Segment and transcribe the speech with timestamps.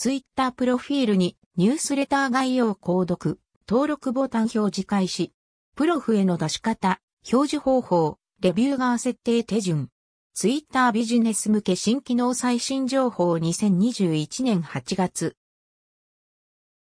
[0.00, 5.34] ツイッタープロフィールにニュースレター概要購読、登録ボタン表示開始。
[5.76, 9.90] プロフへの出し方、表示方法、レビュー側設定手順。
[10.32, 15.36] ツイッタービジネス向け新機能最新情報2021年8月。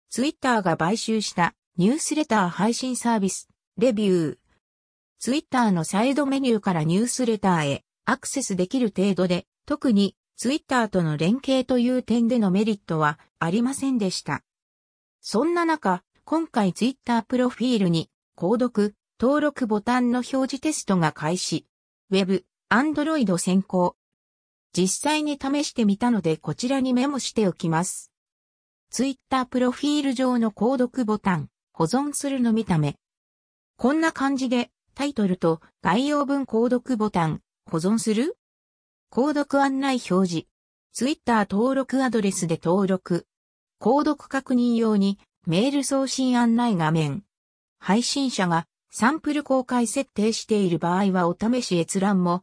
[0.08, 4.38] ツイッターが買収したニュースレター配信サービス、レビュー。
[5.18, 14.42] ツイッターのサイドメニューからニュースレターへアクセスできる程度で、特にツイッターとの連携という点でのメリットはありませんでした。
[15.20, 21.68] そんな中、今回ツイッタープロフィールに、購読、登録ボタンの表示テストが開始。
[22.10, 23.96] Web、Android 先行。
[24.76, 28.10] 実際に試してみたのでこちらにメモしておきます。
[28.90, 32.96] ツイッタープロフィール上の購読ボタン、保存するの見た目。
[33.76, 38.36] こんな感じで、タイトルと概要文購読ボタン、保存する？
[39.14, 40.46] 購読案内表示。
[40.94, 43.26] ツイッター登録アドレスで登録。
[43.78, 47.22] 購読確認用にメール送信案内画面。
[47.78, 52.42] 配信者がサンプル公開設定している場合はお試し閲覧も。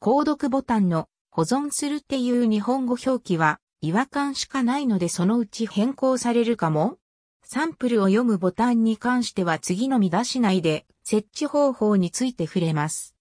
[0.00, 6.96] 購読ボタンの保存するっていう日本語表記は違和感しかないのでそのうち変更されるかも
[7.44, 13.14] サンプルを読むボタンに関しては次の見出し内で設置方法について触れます。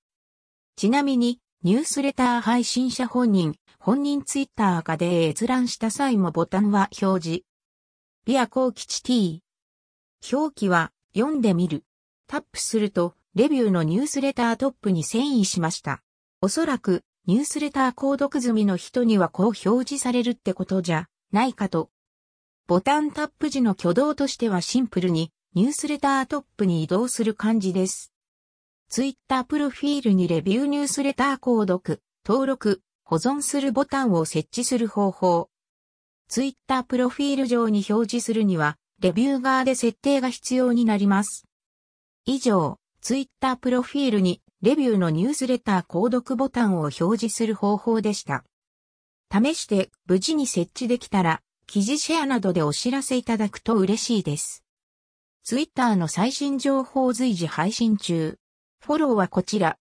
[0.77, 7.43] ちなみにニュースレター配信者本人、本人ツイッターかで閲覧した際もボタンは表示。
[8.25, 9.43] ビアコーキチ T。
[10.33, 11.83] 表記は読んでみる。
[12.25, 16.01] タップすると、レビューのニュースレタートップに遷移しました。
[16.41, 21.91] おそらく、ニュースレター購読済みの人にはこう表示されるってことじゃないかと。
[22.65, 28.10] ボタンタップ時の挙動としてはシンプルに、ニュースレタートップに移動する感じです。
[28.91, 35.49] ツイッタープロフィールにレビューニュースレター購読、登録、保存するボタンを設置する方法。
[36.27, 41.45] ツイッタープロフィール上に表示するには、レビュー側で設定が必要になります。
[42.25, 48.43] 以上、ツイッタープロフィールにレビューのニュースレター購読ボタンを表示する方法でした。
[49.31, 54.65] 試して無事に設置できたら、記事シェアなどでお知らせいただくと嬉しいです。
[55.45, 58.37] ツイッターの最新情報随時配信中。
[58.83, 59.77] フォローはこちら。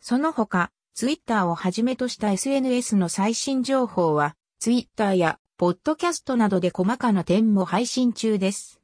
[0.00, 8.80] その他、ツイッターをはじめとした SNS の最新情報は、ツイッターやポッドキャストなどで細かな点も配信中です。